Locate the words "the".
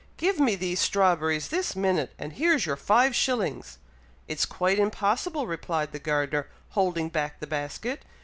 5.91-5.99, 7.39-7.45